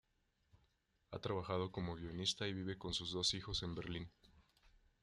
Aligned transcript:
Ha 1.11 1.19
trabajado 1.19 1.71
como 1.71 1.93
guionista 1.93 2.47
y 2.47 2.53
vive 2.53 2.75
con 2.75 2.91
sus 2.95 3.11
dos 3.11 3.35
hijos 3.35 3.61
en 3.61 3.75
Berlín. 3.75 4.09